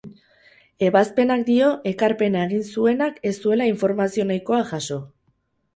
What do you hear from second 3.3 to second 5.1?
ez zuela informazio nahikoa jaso.